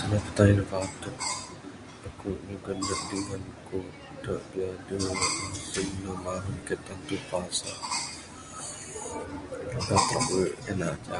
[0.00, 1.16] Sanda pitayen da patut
[2.08, 3.76] aku nyugon neg dingan ku
[4.22, 4.98] dadu
[6.66, 7.76] kaik tantu pasal
[9.76, 11.16] aba trawe en aja.